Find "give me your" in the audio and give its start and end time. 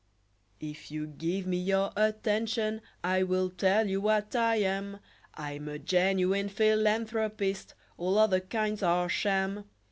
1.05-1.91